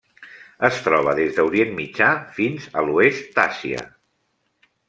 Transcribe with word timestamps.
Es 0.69 0.79
troba 0.85 1.13
des 1.19 1.35
d'Orient 1.35 1.75
Mitjà 1.81 2.09
fins 2.39 2.67
a 2.81 2.85
l'oest 2.89 3.29
d'Àsia. 3.39 3.89